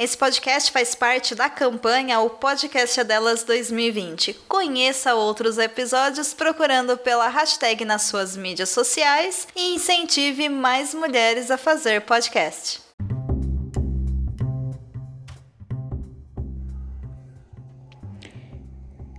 Esse 0.00 0.16
podcast 0.16 0.72
faz 0.72 0.94
parte 0.94 1.34
da 1.34 1.50
campanha 1.50 2.20
O 2.20 2.30
Podcast 2.30 2.98
é 2.98 3.04
Delas 3.04 3.42
2020. 3.42 4.32
Conheça 4.48 5.14
outros 5.14 5.58
episódios 5.58 6.32
procurando 6.32 6.96
pela 6.96 7.28
hashtag 7.28 7.84
nas 7.84 8.04
suas 8.04 8.34
mídias 8.34 8.70
sociais 8.70 9.46
e 9.54 9.74
incentive 9.74 10.48
mais 10.48 10.94
mulheres 10.94 11.50
a 11.50 11.58
fazer 11.58 12.00
podcast. 12.00 12.80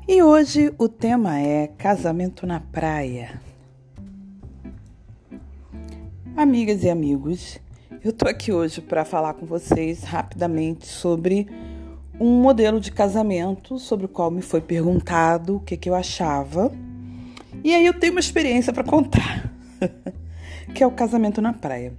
E 0.08 0.24
hoje 0.24 0.74
o 0.80 0.90
tema 0.90 1.38
é 1.38 1.68
casamento 1.68 2.48
na 2.48 2.60
praia. 2.60 3.40
Amigas 6.36 6.84
e 6.84 6.90
amigos, 6.90 7.60
eu 8.04 8.12
tô 8.12 8.28
aqui 8.28 8.52
hoje 8.52 8.82
para 8.82 9.06
falar 9.06 9.36
com 9.36 9.46
vocês 9.46 10.04
rapidamente 10.04 10.88
sobre 10.88 11.48
um 12.20 12.42
modelo 12.42 12.80
de 12.80 12.92
casamento 12.92 13.78
sobre 13.78 14.06
o 14.06 14.10
qual 14.10 14.32
me 14.32 14.42
foi 14.42 14.60
perguntado 14.60 15.58
o 15.58 15.60
que, 15.60 15.78
que 15.78 15.88
eu 15.88 15.94
achava. 15.94 16.72
E 17.64 17.74
aí 17.74 17.86
eu 17.86 17.94
tenho 17.94 18.14
uma 18.14 18.20
experiência 18.20 18.74
para 18.74 18.84
contar, 18.84 19.52
que 20.74 20.84
é 20.84 20.88
o 20.88 20.92
casamento 20.92 21.42
na 21.42 21.54
praia. 21.54 21.94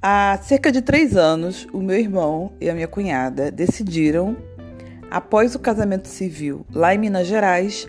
Há 0.00 0.38
cerca 0.42 0.72
de 0.72 0.80
três 0.80 1.16
anos, 1.16 1.66
o 1.72 1.82
meu 1.82 1.98
irmão 1.98 2.52
e 2.58 2.70
a 2.70 2.74
minha 2.74 2.88
cunhada 2.88 3.50
decidiram, 3.50 4.36
após 5.10 5.54
o 5.54 5.58
casamento 5.58 6.08
civil 6.08 6.64
lá 6.72 6.94
em 6.94 6.98
Minas 6.98 7.26
Gerais, 7.26 7.86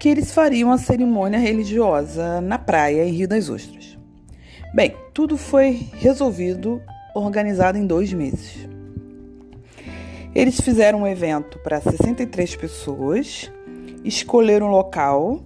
que 0.00 0.08
eles 0.08 0.32
fariam 0.32 0.72
a 0.72 0.78
cerimônia 0.78 1.38
religiosa 1.38 2.40
na 2.40 2.58
praia 2.58 3.04
em 3.04 3.12
Rio 3.12 3.28
das 3.28 3.48
Ostras. 3.48 3.93
Bem, 4.74 4.92
tudo 5.12 5.36
foi 5.36 5.88
resolvido, 5.92 6.82
organizado 7.14 7.78
em 7.78 7.86
dois 7.86 8.12
meses. 8.12 8.68
Eles 10.34 10.60
fizeram 10.60 11.02
um 11.02 11.06
evento 11.06 11.60
para 11.60 11.80
63 11.80 12.56
pessoas, 12.56 13.52
escolheram 14.02 14.66
um 14.66 14.70
local, 14.70 15.44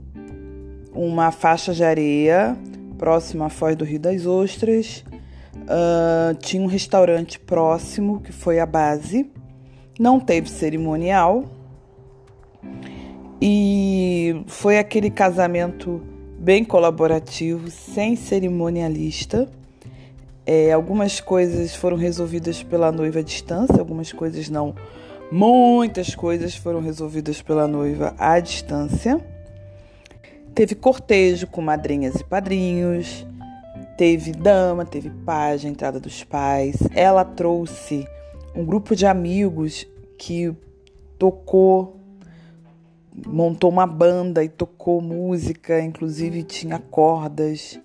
uma 0.95 1.31
faixa 1.31 1.75
de 1.75 1.85
areia 1.85 2.57
próxima 2.97 3.45
à 3.45 3.49
Foz 3.51 3.77
do 3.77 3.85
Rio 3.85 4.01
das 4.01 4.25
Ostras, 4.25 5.05
uh, 5.55 6.35
tinha 6.39 6.63
um 6.63 6.67
restaurante 6.67 7.39
próximo 7.39 8.23
que 8.23 8.33
foi 8.33 8.59
a 8.59 8.65
base, 8.65 9.31
não 10.01 10.19
teve 10.19 10.49
cerimonial 10.49 11.45
e 13.43 14.43
foi 14.47 14.79
aquele 14.79 15.11
casamento 15.11 16.01
bem 16.49 16.65
colaborativo, 16.65 17.71
sem 17.71 18.17
cerimonialista. 18.17 19.47
É, 20.47 20.73
algumas 20.73 21.21
coisas 21.21 21.75
foram 21.75 21.95
resolvidas 21.95 22.63
pela 22.63 22.91
noiva 22.91 23.19
à 23.19 23.23
distância, 23.23 23.79
algumas 23.79 24.15
coisas 24.15 24.49
não. 24.49 24.75
Muitas 25.31 26.15
coisas 26.15 26.57
foram 26.57 26.81
resolvidas 26.81 27.43
pela 27.43 27.69
noiva 27.69 28.15
à 28.17 28.41
distância. 28.41 29.21
Teve 30.55 30.75
cortejo 30.75 31.47
com 31.49 31.61
madrinhas 31.61 32.15
e 32.15 32.25
padrinhos, 32.25 33.27
teve 33.99 34.33
dama, 34.33 34.87
teve 34.87 35.11
pajem, 35.11 35.73
entrada 35.73 36.01
dos 36.01 36.25
pais. 36.25 36.79
Ela 36.95 37.27
trouxe 37.27 38.09
um 38.57 38.65
grupo 38.65 38.97
de 38.97 39.05
amigos 39.05 39.87
que 40.17 40.51
tocou 41.19 41.98
montou 43.27 43.71
uma 43.71 43.87
banda 43.87 44.43
e 44.45 44.49
tocou 44.49 45.01
música, 45.01 45.81
inclusive 45.81 46.43
tinha 46.43 46.79
cordas. 46.79 47.79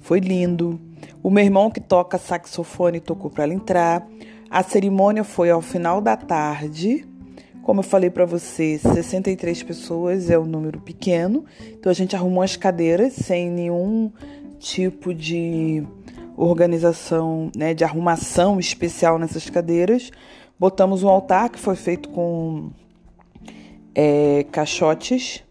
Foi 0.00 0.20
lindo. 0.20 0.80
O 1.22 1.30
meu 1.30 1.44
irmão 1.44 1.70
que 1.70 1.80
toca 1.80 2.18
saxofone 2.18 3.00
tocou 3.00 3.30
para 3.30 3.44
ela 3.44 3.54
entrar. 3.54 4.06
A 4.48 4.62
cerimônia 4.62 5.24
foi 5.24 5.50
ao 5.50 5.60
final 5.60 6.00
da 6.00 6.16
tarde. 6.16 7.06
Como 7.62 7.80
eu 7.80 7.84
falei 7.84 8.10
para 8.10 8.24
você, 8.24 8.78
63 8.78 9.62
pessoas 9.62 10.30
é 10.30 10.38
um 10.38 10.46
número 10.46 10.80
pequeno. 10.80 11.44
Então 11.72 11.90
a 11.90 11.94
gente 11.94 12.16
arrumou 12.16 12.42
as 12.42 12.56
cadeiras 12.56 13.12
sem 13.12 13.50
nenhum 13.50 14.10
tipo 14.58 15.14
de 15.14 15.86
organização, 16.36 17.50
né, 17.54 17.74
de 17.74 17.84
arrumação 17.84 18.58
especial 18.58 19.18
nessas 19.18 19.48
cadeiras. 19.50 20.10
Botamos 20.58 21.02
um 21.02 21.08
altar 21.08 21.50
que 21.50 21.58
foi 21.58 21.76
feito 21.76 22.08
com 22.08 22.70
é, 24.02 24.46
caixotes. 24.50 25.44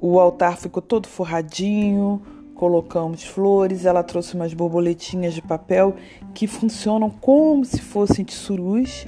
O 0.00 0.18
altar 0.18 0.56
ficou 0.56 0.82
todo 0.82 1.06
forradinho, 1.06 2.20
colocamos 2.56 3.22
flores, 3.22 3.86
ela 3.86 4.02
trouxe 4.02 4.34
umas 4.34 4.52
borboletinhas 4.52 5.32
de 5.32 5.40
papel 5.40 5.94
que 6.34 6.48
funcionam 6.48 7.08
como 7.08 7.64
se 7.64 7.80
fossem 7.80 8.24
tissurus. 8.24 9.06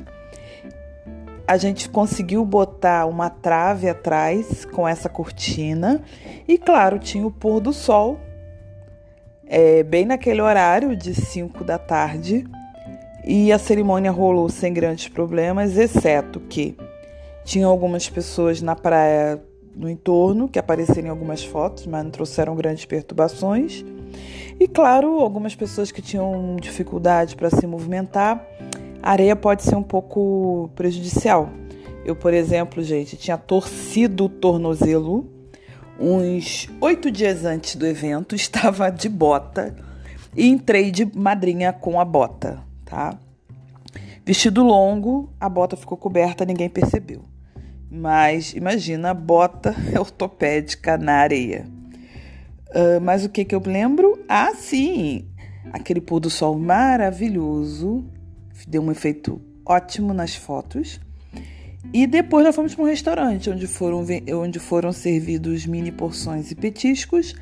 A 1.49 1.57
gente 1.57 1.89
conseguiu 1.89 2.45
botar 2.45 3.07
uma 3.07 3.29
trave 3.29 3.89
atrás 3.89 4.65
com 4.65 4.87
essa 4.87 5.09
cortina 5.09 6.01
e, 6.47 6.57
claro, 6.57 7.01
tinha 7.01 7.27
o 7.27 7.33
pôr 7.33 7.61
do 7.61 7.73
sol, 7.73 8.21
é, 9.47 9.83
bem 9.83 10.07
naquele 10.07 10.41
horário 10.41 10.97
de 10.97 11.13
5 11.13 11.65
da 11.65 11.77
tarde. 11.77 12.45
E 13.27 13.51
a 13.51 13.59
cerimônia 13.59 14.13
rolou 14.13 14.49
sem 14.49 14.73
grandes 14.73 15.09
problemas, 15.09 15.77
exceto 15.77 16.39
que 16.41 16.77
tinha 17.45 17.67
algumas 17.67 18.09
pessoas 18.09 18.61
na 18.63 18.75
praia 18.75 19.43
no 19.75 19.89
entorno 19.89 20.49
que 20.49 20.59
apareceram 20.59 21.09
em 21.09 21.11
algumas 21.11 21.45
fotos, 21.45 21.87
mas 21.87 22.05
não 22.05 22.11
trouxeram 22.11 22.55
grandes 22.55 22.85
perturbações. 22.85 23.85
E 24.59 24.69
claro, 24.69 25.21
algumas 25.21 25.55
pessoas 25.55 25.91
que 25.91 26.01
tinham 26.01 26.57
dificuldade 26.57 27.35
para 27.37 27.51
se 27.51 27.67
movimentar. 27.67 28.45
A 29.03 29.11
areia 29.11 29.37
pode 29.37 29.63
ser 29.63 29.77
um 29.77 29.83
pouco 29.83 30.71
prejudicial. 30.75 31.51
Eu, 32.05 32.15
por 32.15 32.33
exemplo, 32.33 32.83
gente, 32.83 33.17
tinha 33.17 33.37
torcido 33.37 34.27
o 34.27 34.29
tornozelo 34.29 35.31
uns 35.99 36.69
oito 36.81 37.11
dias 37.11 37.45
antes 37.45 37.77
do 37.77 37.87
evento, 37.87 38.35
estava 38.37 38.91
de 38.91 39.09
bota 39.09 39.75
e 40.37 40.49
entrei 40.49 40.91
de 40.91 41.05
madrinha 41.17 41.73
com 41.73 42.01
a 42.01 42.05
bota, 42.05 42.63
tá? 42.85 43.19
Vestido 44.25 44.65
longo, 44.65 45.31
a 45.39 45.49
bota 45.49 45.77
ficou 45.77 45.99
coberta, 45.99 46.45
ninguém 46.45 46.69
percebeu. 46.69 47.34
Mas 47.91 48.53
imagina 48.55 49.15
bota 49.15 49.75
ortopédica 49.99 50.97
na 50.97 51.15
areia. 51.15 51.67
Uh, 52.71 53.01
mas 53.01 53.25
o 53.25 53.29
que, 53.29 53.45
que 53.45 53.55
eu 53.55 53.63
lembro? 53.65 54.25
Ah, 54.29 54.53
sim! 54.55 55.27
Aquele 55.73 56.01
pôr 56.01 56.21
do 56.21 56.29
sol 56.29 56.59
maravilhoso, 56.59 58.05
deu 58.67 58.83
um 58.83 58.91
efeito 58.91 59.41
ótimo 59.65 60.13
nas 60.13 60.35
fotos. 60.35 61.01
E 61.93 62.07
depois 62.07 62.45
nós 62.45 62.55
fomos 62.55 62.75
para 62.75 62.85
um 62.85 62.89
restaurante 62.89 63.51
onde 63.51 63.67
foram, 63.67 64.05
onde 64.33 64.59
foram 64.59 64.93
servidos 64.93 65.67
mini 65.67 65.93
porções 65.93 66.51
e 66.51 66.55
petiscos, 66.55 67.35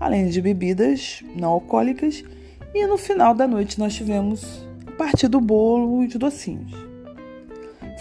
além 0.00 0.28
de 0.28 0.40
bebidas 0.40 1.22
não 1.36 1.50
alcoólicas. 1.50 2.24
E 2.74 2.86
no 2.86 2.98
final 2.98 3.34
da 3.34 3.46
noite 3.46 3.78
nós 3.78 3.94
tivemos 3.94 4.66
a 4.86 4.92
parte 4.92 5.28
do 5.28 5.40
bolo 5.40 6.02
e 6.02 6.08
de 6.08 6.18
docinhos. 6.18 6.91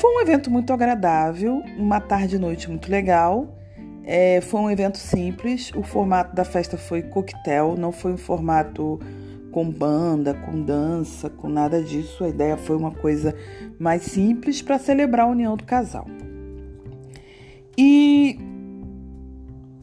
Foi 0.01 0.15
um 0.15 0.19
evento 0.19 0.50
muito 0.50 0.74
agradável, 0.74 1.62
uma 1.77 2.01
tarde 2.01 2.36
e 2.36 2.39
noite 2.39 2.68
muito 2.68 2.89
legal. 2.89 3.56
É, 4.03 4.42
foi 4.42 4.59
um 4.59 4.71
evento 4.71 4.98
simples. 4.98 5.71
O 5.75 5.83
formato 5.83 6.36
da 6.36 6.44
festa 6.44 6.75
foi 6.75 7.03
coquetel, 7.03 7.75
não 7.77 7.92
foi 7.92 8.13
um 8.13 8.18
formato 8.18 9.00
com 9.51 9.69
banda, 9.69 10.33
com 10.33 10.59
dança, 10.59 11.30
com 11.30 11.48
nada 11.48 11.83
disso. 11.83 12.24
A 12.24 12.30
ideia 12.30 12.57
foi 12.57 12.75
uma 12.75 12.89
coisa 12.89 13.36
mais 13.77 14.01
simples 14.01 14.59
para 14.59 14.80
celebrar 14.80 15.27
a 15.27 15.30
união 15.30 15.56
do 15.56 15.65
casal. 15.65 16.07
E 17.77 18.39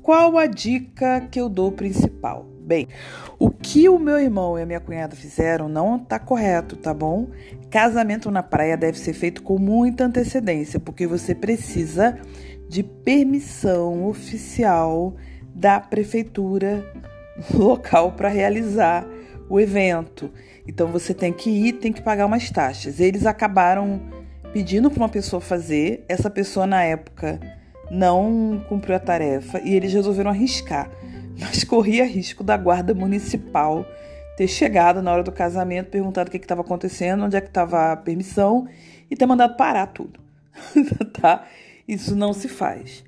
qual 0.02 0.36
a 0.36 0.46
dica 0.46 1.28
que 1.30 1.40
eu 1.40 1.48
dou 1.48 1.70
principal? 1.70 2.47
Bem, 2.68 2.86
o 3.38 3.48
que 3.48 3.88
o 3.88 3.98
meu 3.98 4.20
irmão 4.20 4.58
e 4.58 4.62
a 4.62 4.66
minha 4.66 4.78
cunhada 4.78 5.16
fizeram 5.16 5.70
não 5.70 5.96
está 5.96 6.18
correto, 6.18 6.76
tá 6.76 6.92
bom? 6.92 7.28
Casamento 7.70 8.30
na 8.30 8.42
praia 8.42 8.76
deve 8.76 8.98
ser 8.98 9.14
feito 9.14 9.42
com 9.42 9.58
muita 9.58 10.04
antecedência, 10.04 10.78
porque 10.78 11.06
você 11.06 11.34
precisa 11.34 12.18
de 12.68 12.82
permissão 12.82 14.04
oficial 14.06 15.16
da 15.54 15.80
prefeitura 15.80 16.84
local 17.56 18.12
para 18.12 18.28
realizar 18.28 19.06
o 19.48 19.58
evento. 19.58 20.30
Então 20.66 20.88
você 20.88 21.14
tem 21.14 21.32
que 21.32 21.48
ir, 21.48 21.72
tem 21.72 21.90
que 21.90 22.02
pagar 22.02 22.26
umas 22.26 22.50
taxas. 22.50 23.00
Eles 23.00 23.24
acabaram 23.24 23.98
pedindo 24.52 24.90
para 24.90 25.04
uma 25.04 25.08
pessoa 25.08 25.40
fazer, 25.40 26.04
essa 26.06 26.28
pessoa 26.28 26.66
na 26.66 26.84
época 26.84 27.40
não 27.90 28.62
cumpriu 28.68 28.94
a 28.94 29.00
tarefa 29.00 29.58
e 29.60 29.74
eles 29.74 29.90
resolveram 29.94 30.30
arriscar. 30.30 30.90
Mas 31.38 31.62
corria 31.62 32.04
risco 32.04 32.42
da 32.42 32.56
guarda 32.56 32.92
municipal 32.92 33.86
ter 34.36 34.48
chegado 34.48 35.00
na 35.02 35.12
hora 35.12 35.22
do 35.22 35.32
casamento, 35.32 35.90
perguntado 35.90 36.28
o 36.28 36.30
que 36.30 36.36
estava 36.36 36.60
acontecendo, 36.60 37.24
onde 37.24 37.36
é 37.36 37.40
que 37.40 37.48
estava 37.48 37.92
a 37.92 37.96
permissão 37.96 38.68
e 39.10 39.16
ter 39.16 39.26
mandado 39.26 39.56
parar 39.56 39.86
tudo. 39.86 40.20
tá? 41.20 41.46
Isso 41.86 42.14
não 42.14 42.32
se 42.32 42.48
faz. 42.48 43.04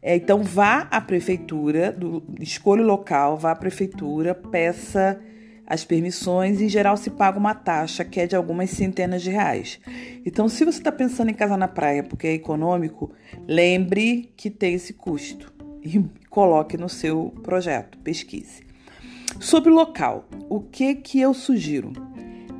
É, 0.00 0.14
então 0.14 0.42
vá 0.42 0.86
à 0.90 1.00
prefeitura, 1.00 1.90
do, 1.90 2.22
escolha 2.40 2.82
o 2.82 2.86
local, 2.86 3.36
vá 3.36 3.52
à 3.52 3.56
prefeitura, 3.56 4.34
peça 4.34 5.20
as 5.66 5.84
permissões, 5.84 6.62
em 6.62 6.68
geral 6.68 6.96
se 6.96 7.10
paga 7.10 7.38
uma 7.38 7.54
taxa 7.54 8.04
que 8.04 8.20
é 8.20 8.26
de 8.26 8.34
algumas 8.34 8.70
centenas 8.70 9.20
de 9.20 9.30
reais. 9.30 9.78
Então, 10.24 10.48
se 10.48 10.64
você 10.64 10.78
está 10.78 10.90
pensando 10.90 11.30
em 11.30 11.34
casar 11.34 11.58
na 11.58 11.68
praia 11.68 12.02
porque 12.02 12.26
é 12.26 12.32
econômico, 12.32 13.12
lembre 13.46 14.32
que 14.34 14.48
tem 14.48 14.74
esse 14.74 14.94
custo 14.94 15.57
e 15.82 16.04
coloque 16.28 16.76
no 16.76 16.88
seu 16.88 17.32
projeto, 17.42 17.98
pesquise. 17.98 18.62
Sobre 19.40 19.70
o 19.70 19.74
local, 19.74 20.24
o 20.48 20.60
que 20.60 20.94
que 20.94 21.20
eu 21.20 21.32
sugiro? 21.32 21.92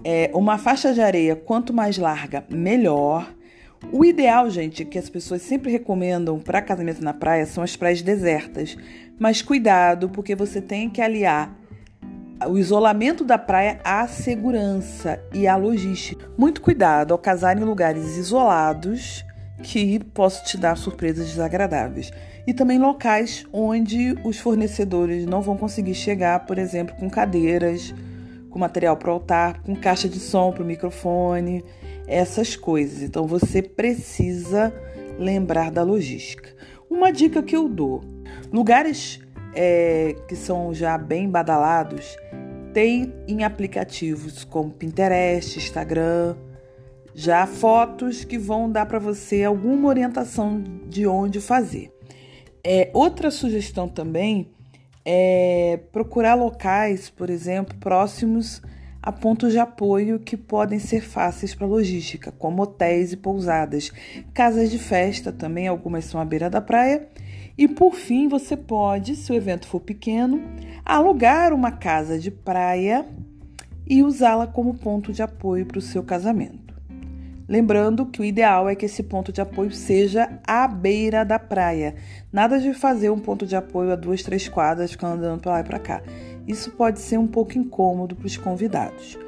É 0.05 0.31
uma 0.33 0.59
faixa 0.59 0.93
de 0.95 1.01
areia 1.01 1.35
quanto 1.35 1.73
mais 1.73 1.99
larga, 1.99 2.45
melhor. 2.49 3.33
O 3.93 4.05
ideal, 4.05 4.49
gente, 4.49 4.85
que 4.85 4.99
as 4.99 5.09
pessoas 5.09 5.43
sempre 5.43 5.71
recomendam 5.71 6.39
para 6.39 6.63
casamento 6.63 7.03
na 7.03 7.13
praia 7.13 7.47
são 7.47 7.63
as 7.65 7.77
praias 7.77 8.03
desertas. 8.03 8.77
Mas 9.19 9.43
cuidado, 9.43 10.09
porque 10.09 10.35
você 10.35 10.61
tem 10.61 10.89
que 10.89 11.01
aliar 11.01 11.57
o 12.47 12.57
isolamento 12.57 13.25
da 13.25 13.37
praia 13.37 13.81
à 13.83 14.07
segurança 14.07 15.21
e 15.35 15.47
à 15.47 15.57
logística. 15.57 16.31
Muito 16.39 16.61
cuidado 16.61 17.13
ao 17.13 17.19
casar 17.19 17.59
em 17.59 17.65
lugares 17.65 18.17
isolados 18.17 19.25
que 19.63 19.99
possam 20.13 20.45
te 20.45 20.57
dar 20.57 20.77
surpresas 20.77 21.29
desagradáveis. 21.29 22.11
E 22.47 22.55
também 22.55 22.79
locais 22.79 23.45
onde 23.53 24.17
os 24.25 24.39
fornecedores 24.39 25.27
não 25.27 25.43
vão 25.43 25.57
conseguir 25.57 25.95
chegar, 25.95 26.47
por 26.47 26.59
exemplo, 26.59 26.95
com 26.97 27.11
cadeiras, 27.11 27.95
com 28.49 28.59
material 28.59 28.97
para 28.97 29.11
o 29.11 29.13
altar, 29.13 29.63
com 29.63 29.77
caixa 29.77 30.09
de 30.09 30.19
som 30.19 30.53
para 30.53 30.63
o 30.63 30.67
microfone, 30.67 31.65
essas 32.07 32.57
coisas. 32.57 33.03
Então 33.03 33.27
você 33.27 33.61
precisa 33.61 34.73
lembrar 35.19 35.71
da 35.71 35.83
logística. 35.83 36.49
Uma 36.89 37.13
dica 37.13 37.43
que 37.43 37.55
eu 37.55 37.69
dou: 37.69 38.03
lugares 38.51 39.21
é, 39.55 40.17
que 40.27 40.35
são 40.35 40.73
já 40.73 40.97
bem 40.97 41.29
badalados, 41.29 42.17
tem 42.73 43.13
em 43.27 43.45
aplicativos 43.45 44.45
como 44.45 44.71
Pinterest, 44.71 45.59
Instagram, 45.59 46.37
já 47.21 47.49
fotos 47.49 48.23
que 48.23 48.39
vão 48.39 48.71
dar 48.71 48.87
para 48.87 49.01
você 49.01 49.43
alguma 49.43 49.89
orientação 49.89 50.63
de 50.89 51.05
onde 51.05 51.41
fazer. 51.41 51.93
É, 52.63 52.93
outra 52.95 53.29
sugestão 53.29 53.89
também 53.89 54.53
é 55.05 55.81
procurar 55.91 56.37
locais, 56.37 57.11
por 57.11 57.29
exemplo, 57.29 57.77
próximos 57.79 58.63
a 59.03 59.11
pontos 59.11 59.51
de 59.51 59.59
apoio 59.59 60.21
que 60.21 60.37
podem 60.37 60.79
ser 60.79 61.01
fáceis 61.01 61.57
para 61.57 61.67
logística, 61.67 62.31
como 62.31 62.63
hotéis 62.63 63.13
e 63.13 63.17
pousadas, 63.17 63.91
casas 64.33 64.71
de 64.71 64.79
festa 64.79 65.33
também, 65.33 65.67
algumas 65.67 66.05
são 66.05 66.21
à 66.21 66.25
beira 66.25 66.49
da 66.49 66.61
praia 66.61 67.09
e 67.59 67.67
por 67.67 67.97
fim, 67.97 68.29
você 68.29 68.57
pode, 68.57 69.17
se 69.17 69.33
o 69.33 69.35
evento 69.35 69.67
for 69.67 69.81
pequeno, 69.81 70.41
alugar 70.85 71.53
uma 71.53 71.73
casa 71.73 72.17
de 72.17 72.31
praia 72.31 73.05
e 73.85 74.05
usá-la 74.05 74.47
como 74.47 74.79
ponto 74.79 75.13
de 75.13 75.21
apoio 75.21 75.67
para 75.67 75.81
o 75.81 75.83
seu 75.83 76.05
casamento. 76.05 76.68
Lembrando 77.49 78.05
que 78.05 78.21
o 78.21 78.25
ideal 78.25 78.69
é 78.69 78.75
que 78.75 78.85
esse 78.85 79.03
ponto 79.03 79.33
de 79.33 79.41
apoio 79.41 79.73
seja 79.73 80.29
à 80.47 80.69
beira 80.69 81.25
da 81.25 81.39
praia. 81.39 81.95
Nada 82.31 82.61
de 82.61 82.75
fazer 82.75 83.09
um 83.09 83.19
ponto 83.19 83.47
de 83.47 83.57
apoio 83.57 83.91
a 83.91 83.97
duas, 83.97 84.23
três 84.23 84.47
quadras, 84.47 84.91
ficando 84.91 85.15
andando 85.15 85.41
para 85.41 85.53
lá 85.53 85.61
e 85.61 85.65
para 85.65 85.79
cá. 85.79 86.03
Isso 86.47 86.71
pode 86.73 87.01
ser 87.01 87.19
um 87.19 87.27
pouco 87.27 87.57
incômodo 87.57 88.15
para 88.15 88.27
os 88.27 88.37
convidados. 88.37 89.19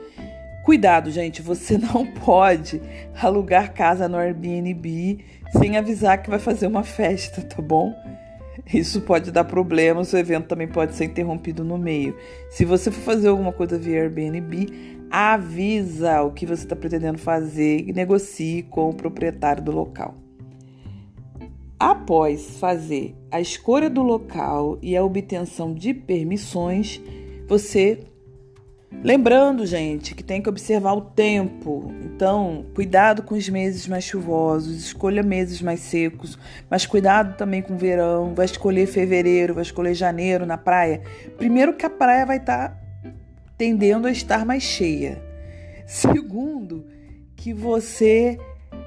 Cuidado, 0.62 1.11
gente, 1.11 1.40
você 1.40 1.78
não 1.81 2.06
pode 2.06 2.82
alugar 3.20 3.72
casa 3.72 4.06
no 4.06 4.19
Airbnb 4.19 5.25
sem 5.52 5.78
avisar 5.78 6.22
que 6.22 6.28
vai 6.28 6.38
fazer 6.38 6.67
uma 6.67 6.82
festa, 6.82 7.40
tá 7.40 7.62
bom? 7.62 7.94
Isso 8.72 9.00
pode 9.00 9.32
dar 9.32 9.44
problemas, 9.44 10.12
o 10.12 10.19
evento 10.19 10.46
também 10.46 10.69
pode 10.69 10.94
ser 10.94 11.06
interrompido 11.06 11.64
no 11.64 11.78
meio. 11.78 12.14
Se 12.50 12.67
você 12.67 12.90
for 12.90 13.00
fazer 13.00 13.28
alguma 13.28 13.52
coisa 13.52 13.78
via 13.78 14.02
Airbnb, 14.02 15.00
avisa 15.10 16.22
o 16.22 16.30
que 16.30 16.46
você 16.46 16.62
está 16.64 16.76
pretendendo 16.76 17.18
fazer 17.18 17.88
e 17.88 17.92
negocie 17.92 18.62
com 18.62 18.90
o 18.90 18.94
proprietário 18.94 19.62
do 19.62 19.72
local. 19.72 20.14
Após 21.78 22.58
fazer 22.58 23.16
a 23.30 23.40
escolha 23.40 23.90
do 23.90 24.02
local 24.02 24.78
e 24.80 24.96
a 24.96 25.02
obtenção 25.02 25.74
de 25.74 25.92
permissões, 25.92 27.00
você 27.48 28.06
Lembrando, 29.02 29.64
gente, 29.64 30.14
que 30.14 30.22
tem 30.22 30.42
que 30.42 30.48
observar 30.48 30.92
o 30.92 31.00
tempo. 31.00 31.94
Então, 32.04 32.66
cuidado 32.74 33.22
com 33.22 33.34
os 33.34 33.48
meses 33.48 33.86
mais 33.86 34.04
chuvosos, 34.04 34.76
escolha 34.76 35.22
meses 35.22 35.62
mais 35.62 35.80
secos, 35.80 36.38
mas 36.68 36.84
cuidado 36.84 37.36
também 37.36 37.62
com 37.62 37.74
o 37.74 37.78
verão. 37.78 38.34
Vai 38.34 38.44
escolher 38.44 38.86
fevereiro, 38.86 39.54
vai 39.54 39.62
escolher 39.62 39.94
janeiro 39.94 40.44
na 40.44 40.58
praia. 40.58 41.02
Primeiro, 41.38 41.72
que 41.74 41.86
a 41.86 41.90
praia 41.90 42.26
vai 42.26 42.38
estar 42.38 42.68
tá 42.68 42.80
tendendo 43.60 44.08
a 44.08 44.10
estar 44.10 44.46
mais 44.46 44.62
cheia. 44.62 45.22
Segundo, 45.86 46.86
que 47.36 47.52
você 47.52 48.38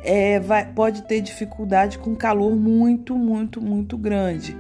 é, 0.04 0.40
vai, 0.40 0.66
pode 0.66 1.04
ter 1.04 1.22
dificuldade 1.22 2.00
com 2.00 2.16
calor 2.16 2.56
muito, 2.56 3.16
muito, 3.16 3.62
muito 3.62 3.96
grande. 3.96 4.58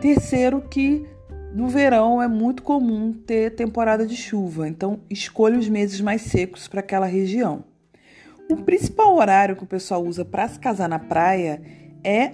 Terceiro, 0.00 0.60
que 0.62 1.06
no 1.54 1.68
verão 1.68 2.20
é 2.20 2.26
muito 2.26 2.64
comum 2.64 3.12
ter 3.12 3.54
temporada 3.54 4.04
de 4.04 4.16
chuva, 4.16 4.66
então 4.66 4.98
escolha 5.08 5.56
os 5.56 5.68
meses 5.68 6.00
mais 6.00 6.22
secos 6.22 6.66
para 6.66 6.80
aquela 6.80 7.06
região. 7.06 7.62
O 8.50 8.56
principal 8.56 9.14
horário 9.14 9.54
que 9.54 9.62
o 9.62 9.66
pessoal 9.66 10.04
usa 10.04 10.24
para 10.24 10.48
se 10.48 10.58
casar 10.58 10.88
na 10.88 10.98
praia 10.98 11.62
é 12.02 12.32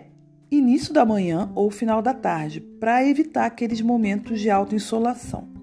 início 0.50 0.94
da 0.94 1.04
manhã 1.04 1.52
ou 1.54 1.70
final 1.70 2.00
da 2.00 2.14
tarde, 2.14 2.58
para 2.58 3.06
evitar 3.06 3.44
aqueles 3.44 3.82
momentos 3.82 4.40
de 4.40 4.48
alta 4.48 4.74
insolação. 4.74 5.57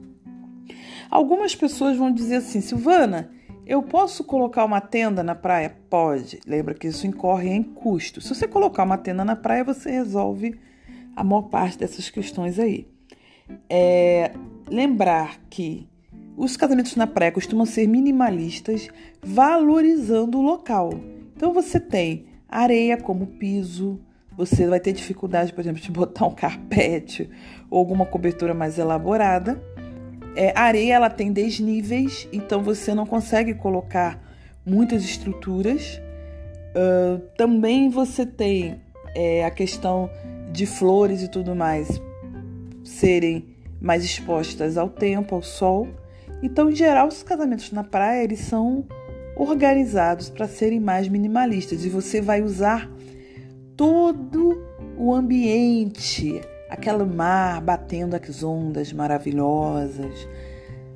Algumas 1.09 1.55
pessoas 1.55 1.97
vão 1.97 2.11
dizer 2.11 2.37
assim: 2.37 2.61
Silvana, 2.61 3.31
eu 3.65 3.81
posso 3.83 4.23
colocar 4.23 4.65
uma 4.65 4.81
tenda 4.81 5.23
na 5.23 5.35
praia? 5.35 5.75
Pode. 5.89 6.39
Lembra 6.45 6.73
que 6.73 6.87
isso 6.87 7.07
incorre 7.07 7.49
em 7.49 7.63
custo. 7.63 8.21
Se 8.21 8.29
você 8.29 8.47
colocar 8.47 8.83
uma 8.83 8.97
tenda 8.97 9.25
na 9.25 9.35
praia, 9.35 9.63
você 9.63 9.91
resolve 9.91 10.59
a 11.15 11.23
maior 11.23 11.43
parte 11.43 11.77
dessas 11.77 12.09
questões 12.09 12.59
aí 12.59 12.87
é 13.69 14.31
lembrar 14.67 15.39
que 15.49 15.87
os 16.37 16.57
casamentos 16.57 16.95
na 16.95 17.07
praia 17.07 17.31
costumam 17.31 17.65
ser 17.65 17.87
minimalistas, 17.87 18.89
valorizando 19.23 20.37
o 20.37 20.41
local. 20.41 20.91
Então 21.35 21.53
você 21.53 21.79
tem 21.79 22.25
areia 22.49 22.97
como 22.97 23.27
piso, 23.27 23.99
você 24.35 24.67
vai 24.67 24.79
ter 24.79 24.91
dificuldade, 24.91 25.53
por 25.53 25.61
exemplo, 25.61 25.81
de 25.81 25.91
botar 25.91 26.25
um 26.25 26.33
carpete 26.35 27.29
ou 27.69 27.79
alguma 27.79 28.05
cobertura 28.05 28.53
mais 28.53 28.77
elaborada. 28.77 29.61
É, 30.35 30.53
areia 30.55 30.95
ela 30.95 31.09
tem 31.09 31.31
desníveis, 31.31 32.27
então 32.31 32.61
você 32.61 32.93
não 32.93 33.05
consegue 33.05 33.53
colocar 33.53 34.21
muitas 34.65 35.03
estruturas. 35.03 36.01
Uh, 36.75 37.19
também 37.37 37.89
você 37.89 38.25
tem 38.25 38.81
é, 39.15 39.45
a 39.45 39.51
questão 39.51 40.09
de 40.51 40.65
flores 40.65 41.21
e 41.21 41.29
tudo 41.29 41.55
mais 41.55 42.01
serem 42.83 43.55
mais 43.79 44.03
expostas 44.03 44.77
ao 44.77 44.89
tempo, 44.89 45.35
ao 45.35 45.41
sol. 45.41 45.87
Então, 46.41 46.69
em 46.69 46.75
geral, 46.75 47.07
os 47.07 47.23
casamentos 47.23 47.71
na 47.71 47.83
praia 47.83 48.23
eles 48.23 48.39
são 48.39 48.85
organizados 49.35 50.29
para 50.29 50.47
serem 50.47 50.79
mais 50.79 51.07
minimalistas 51.07 51.85
e 51.85 51.89
você 51.89 52.21
vai 52.21 52.41
usar 52.41 52.89
todo 53.75 54.63
o 54.97 55.13
ambiente, 55.13 56.41
aquele 56.69 57.03
mar 57.03 57.61
batendo 57.61 58.15
as 58.15 58.43
ondas 58.43 58.91
maravilhosas, 58.91 60.27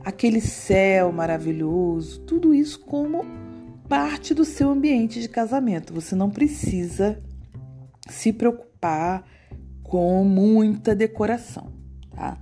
aquele 0.03 0.41
céu 0.41 1.11
maravilhoso, 1.11 2.21
tudo 2.21 2.53
isso 2.53 2.79
como 2.79 3.25
parte 3.87 4.33
do 4.33 4.45
seu 4.45 4.69
ambiente 4.69 5.19
de 5.21 5.27
casamento. 5.27 5.93
Você 5.93 6.15
não 6.15 6.29
precisa 6.29 7.21
se 8.07 8.31
preocupar 8.31 9.23
com 9.83 10.23
muita 10.23 10.95
decoração. 10.95 11.71
Tá? 12.11 12.37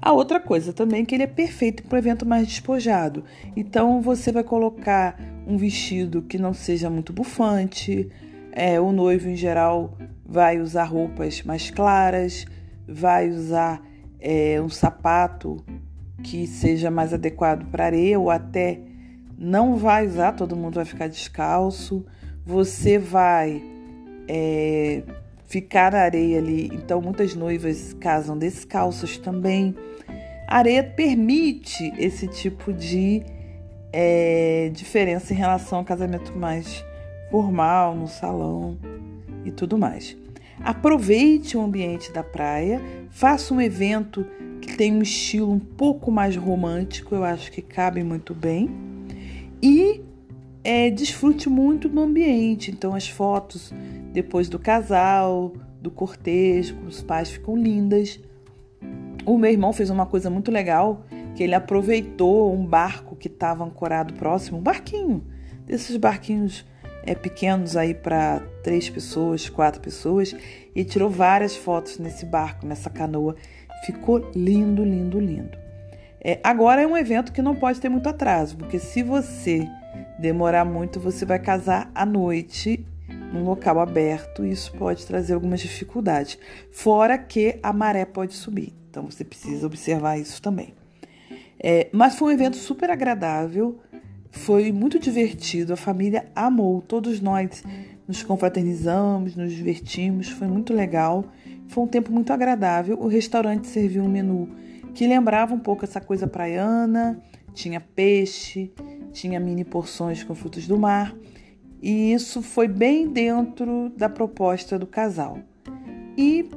A 0.00 0.12
outra 0.12 0.40
coisa 0.40 0.72
também 0.72 1.02
é 1.02 1.04
que 1.04 1.14
ele 1.14 1.24
é 1.24 1.28
perfeito 1.28 1.82
para 1.84 1.96
o 1.96 1.98
evento 1.98 2.26
mais 2.26 2.46
despojado. 2.46 3.24
Então 3.56 4.00
você 4.00 4.32
vai 4.32 4.42
colocar 4.42 5.16
um 5.46 5.56
vestido 5.56 6.22
que 6.22 6.38
não 6.38 6.54
seja 6.54 6.88
muito 6.90 7.12
bufante. 7.12 8.10
É, 8.52 8.80
o 8.80 8.92
noivo 8.92 9.28
em 9.28 9.36
geral 9.36 9.96
vai 10.24 10.60
usar 10.60 10.84
roupas 10.84 11.42
mais 11.42 11.70
claras, 11.70 12.44
vai 12.92 13.28
usar 13.30 13.82
é, 14.20 14.60
um 14.60 14.68
sapato 14.68 15.64
que 16.22 16.46
seja 16.46 16.90
mais 16.90 17.12
adequado 17.12 17.64
para 17.70 17.86
areia 17.86 18.18
ou 18.18 18.30
até 18.30 18.80
não 19.36 19.76
vai 19.76 20.06
usar, 20.06 20.32
todo 20.32 20.54
mundo 20.54 20.76
vai 20.76 20.84
ficar 20.84 21.08
descalço. 21.08 22.04
Você 22.44 22.98
vai 22.98 23.62
é, 24.28 25.02
ficar 25.46 25.92
na 25.92 25.98
areia 25.98 26.38
ali, 26.38 26.70
então 26.72 27.00
muitas 27.00 27.34
noivas 27.34 27.92
casam 27.94 28.38
descalças 28.38 29.18
também. 29.18 29.74
A 30.46 30.58
areia 30.58 30.84
permite 30.84 31.92
esse 31.98 32.28
tipo 32.28 32.72
de 32.72 33.22
é, 33.92 34.70
diferença 34.72 35.32
em 35.32 35.36
relação 35.36 35.78
ao 35.78 35.84
casamento 35.84 36.36
mais 36.36 36.84
formal, 37.30 37.96
no 37.96 38.06
salão 38.06 38.78
e 39.44 39.50
tudo 39.50 39.76
mais. 39.76 40.21
Aproveite 40.60 41.56
o 41.56 41.60
ambiente 41.60 42.12
da 42.12 42.22
praia, 42.22 42.80
faça 43.10 43.52
um 43.52 43.60
evento 43.60 44.26
que 44.60 44.76
tem 44.76 44.92
um 44.92 45.02
estilo 45.02 45.50
um 45.50 45.58
pouco 45.58 46.10
mais 46.10 46.36
romântico, 46.36 47.14
eu 47.14 47.24
acho 47.24 47.50
que 47.50 47.60
cabe 47.60 48.02
muito 48.04 48.34
bem. 48.34 48.70
E 49.60 50.00
é, 50.64 50.90
desfrute 50.90 51.48
muito 51.48 51.88
do 51.88 52.00
ambiente. 52.00 52.70
Então, 52.70 52.94
as 52.94 53.08
fotos 53.08 53.72
depois 54.12 54.48
do 54.48 54.58
casal, 54.58 55.52
do 55.80 55.90
cortejo, 55.90 56.76
com 56.76 56.86
os 56.86 57.02
pais 57.02 57.30
ficam 57.30 57.56
lindas. 57.56 58.20
O 59.24 59.36
meu 59.38 59.50
irmão 59.50 59.72
fez 59.72 59.90
uma 59.90 60.06
coisa 60.06 60.30
muito 60.30 60.50
legal, 60.50 61.04
que 61.34 61.42
ele 61.42 61.54
aproveitou 61.54 62.54
um 62.54 62.64
barco 62.64 63.16
que 63.16 63.28
estava 63.28 63.64
ancorado 63.64 64.14
próximo, 64.14 64.58
um 64.58 64.60
barquinho, 64.60 65.24
desses 65.66 65.96
barquinhos 65.96 66.64
é, 67.04 67.14
pequenos 67.14 67.76
aí 67.76 67.94
para 67.94 68.40
três 68.62 68.88
pessoas, 68.88 69.48
quatro 69.48 69.80
pessoas, 69.80 70.34
e 70.74 70.84
tirou 70.84 71.10
várias 71.10 71.56
fotos 71.56 71.98
nesse 71.98 72.24
barco, 72.24 72.66
nessa 72.66 72.88
canoa. 72.88 73.36
Ficou 73.84 74.30
lindo, 74.34 74.84
lindo, 74.84 75.18
lindo. 75.18 75.58
É, 76.24 76.38
agora 76.44 76.82
é 76.82 76.86
um 76.86 76.96
evento 76.96 77.32
que 77.32 77.42
não 77.42 77.54
pode 77.54 77.80
ter 77.80 77.88
muito 77.88 78.08
atraso, 78.08 78.56
porque 78.56 78.78
se 78.78 79.02
você 79.02 79.68
demorar 80.18 80.64
muito, 80.64 81.00
você 81.00 81.24
vai 81.24 81.38
casar 81.38 81.90
à 81.94 82.06
noite 82.06 82.86
num 83.32 83.44
local 83.44 83.80
aberto, 83.80 84.44
e 84.44 84.52
isso 84.52 84.72
pode 84.72 85.04
trazer 85.06 85.34
algumas 85.34 85.60
dificuldades. 85.60 86.38
Fora 86.70 87.18
que 87.18 87.58
a 87.62 87.72
maré 87.72 88.04
pode 88.04 88.34
subir, 88.34 88.72
então 88.88 89.10
você 89.10 89.24
precisa 89.24 89.66
observar 89.66 90.18
isso 90.18 90.40
também. 90.40 90.74
É, 91.58 91.88
mas 91.92 92.16
foi 92.16 92.32
um 92.32 92.34
evento 92.36 92.56
super 92.56 92.90
agradável, 92.90 93.80
foi 94.32 94.72
muito 94.72 94.98
divertido, 94.98 95.74
a 95.74 95.76
família 95.76 96.26
amou, 96.34 96.80
todos 96.80 97.20
nós 97.20 97.62
nos 98.08 98.22
confraternizamos, 98.22 99.36
nos 99.36 99.52
divertimos, 99.52 100.28
foi 100.30 100.48
muito 100.48 100.74
legal. 100.74 101.24
Foi 101.68 101.84
um 101.84 101.86
tempo 101.86 102.10
muito 102.10 102.32
agradável. 102.32 102.98
O 102.98 103.06
restaurante 103.06 103.68
serviu 103.68 104.02
um 104.02 104.08
menu 104.08 104.48
que 104.94 105.06
lembrava 105.06 105.54
um 105.54 105.58
pouco 105.58 105.84
essa 105.84 106.00
coisa 106.00 106.26
praiana, 106.26 107.22
tinha 107.54 107.80
peixe, 107.80 108.72
tinha 109.12 109.38
mini 109.38 109.64
porções 109.64 110.24
com 110.24 110.34
frutos 110.34 110.66
do 110.66 110.78
mar, 110.78 111.14
e 111.80 112.12
isso 112.12 112.42
foi 112.42 112.68
bem 112.68 113.08
dentro 113.08 113.92
da 113.96 114.08
proposta 114.08 114.78
do 114.78 114.86
casal. 114.86 115.38
E 116.16 116.48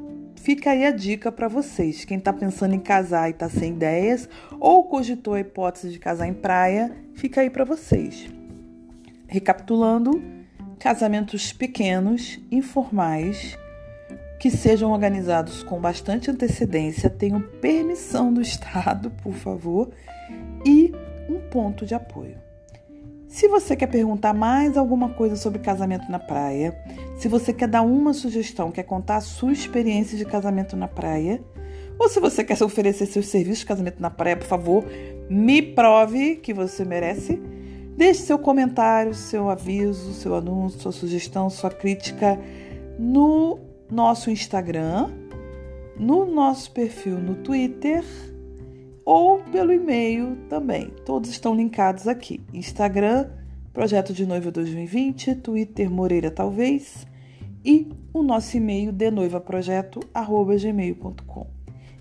fica 0.45 0.69
aí 0.69 0.85
a 0.85 0.91
dica 0.91 1.31
para 1.31 1.47
vocês, 1.47 2.05
quem 2.05 2.19
está 2.19 2.31
pensando 2.31 2.75
em 2.75 2.79
casar 2.79 3.27
e 3.27 3.31
está 3.31 3.49
sem 3.49 3.73
ideias, 3.73 4.29
ou 4.59 4.83
cogitou 4.83 5.33
a 5.33 5.39
hipótese 5.39 5.89
de 5.89 5.97
casar 5.97 6.27
em 6.27 6.35
praia, 6.35 6.95
fica 7.15 7.41
aí 7.41 7.49
para 7.49 7.65
vocês. 7.65 8.29
Recapitulando, 9.27 10.23
casamentos 10.77 11.51
pequenos, 11.51 12.39
informais, 12.51 13.57
que 14.39 14.51
sejam 14.51 14.91
organizados 14.91 15.63
com 15.63 15.81
bastante 15.81 16.29
antecedência, 16.29 17.09
tenham 17.09 17.41
permissão 17.41 18.31
do 18.31 18.39
Estado, 18.43 19.09
por 19.23 19.33
favor, 19.33 19.89
e 20.63 20.93
um 21.27 21.39
ponto 21.49 21.87
de 21.87 21.95
apoio. 21.95 22.37
Se 23.27 23.47
você 23.47 23.75
quer 23.75 23.87
perguntar 23.87 24.33
mais 24.33 24.77
alguma 24.77 25.09
coisa 25.09 25.35
sobre 25.35 25.59
casamento 25.59 26.09
na 26.09 26.19
praia, 26.19 26.77
se 27.17 27.27
você 27.27 27.51
quer 27.51 27.67
dar 27.67 27.81
uma 27.81 28.13
sugestão, 28.13 28.71
quer 28.71 28.83
contar 28.83 29.17
a 29.17 29.21
sua 29.21 29.51
experiência 29.51 30.17
de 30.17 30.25
casamento 30.25 30.75
na 30.77 30.87
praia, 30.87 31.43
ou 31.97 32.07
se 32.07 32.19
você 32.19 32.43
quer 32.43 32.61
oferecer 32.63 33.05
seus 33.05 33.27
serviços 33.27 33.59
de 33.59 33.65
casamento 33.65 34.01
na 34.01 34.09
praia, 34.09 34.37
por 34.37 34.47
favor, 34.47 34.85
me 35.29 35.61
prove 35.61 36.37
que 36.37 36.53
você 36.53 36.85
merece. 36.85 37.41
Deixe 37.97 38.21
seu 38.21 38.37
comentário, 38.37 39.13
seu 39.13 39.49
aviso, 39.49 40.13
seu 40.13 40.35
anúncio, 40.35 40.79
sua 40.81 40.91
sugestão, 40.91 41.49
sua 41.49 41.69
crítica 41.69 42.39
no 42.99 43.59
nosso 43.89 44.29
Instagram, 44.29 45.09
no 45.97 46.25
nosso 46.25 46.71
perfil 46.71 47.17
no 47.17 47.35
Twitter 47.35 48.03
ou 49.05 49.37
pelo 49.43 49.71
e-mail 49.71 50.35
também. 50.49 50.91
Todos 51.05 51.29
estão 51.29 51.55
linkados 51.55 52.07
aqui. 52.07 52.41
Instagram, 52.51 53.29
Projeto 53.71 54.11
de 54.13 54.25
Noiva 54.25 54.51
2020, 54.51 55.35
Twitter 55.35 55.91
Moreira 55.91 56.31
Talvez 56.31 57.05
e 57.63 57.87
o 58.13 58.23
nosso 58.23 58.57
e-mail 58.57 58.91
denoivaprojeto@gmail.com. 58.91 61.47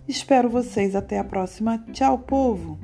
Espero 0.06 0.48
vocês 0.48 0.94
até 0.94 1.18
a 1.18 1.24
próxima. 1.24 1.84
Tchau, 1.92 2.18
povo. 2.18 2.78